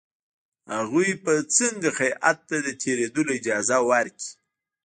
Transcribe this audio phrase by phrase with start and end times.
[0.75, 4.29] هغوی به څنګه هیات ته د تېرېدلو اجازه ورکړي.